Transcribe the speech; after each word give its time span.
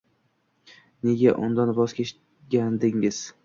Nega 1.09 1.35
undan 1.49 1.75
voz 1.83 1.95
kechgandingiz 2.01 3.25